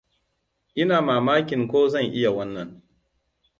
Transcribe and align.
Ina 0.81 0.97
mamakin 1.07 1.61
ko 1.69 1.79
zan 1.91 2.05
iya 2.17 2.31
wannan. 2.35 2.69